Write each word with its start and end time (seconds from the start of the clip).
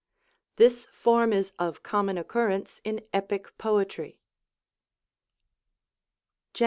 This 0.55 0.87
form 0.87 1.31
is 1.31 1.53
of 1.59 1.83
common 1.83 2.17
occurrence 2.17 2.81
in 2.83 3.05
Epic 3.13 3.55
poetry. 3.59 4.19
Gen. 6.55 6.59